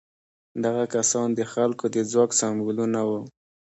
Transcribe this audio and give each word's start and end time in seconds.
دغه 0.63 0.83
کسان 0.95 1.27
د 1.33 1.41
خلکو 1.53 1.85
د 1.95 1.97
ځواک 2.11 2.31
سمبولونه 2.39 2.99
وو. 3.09 3.21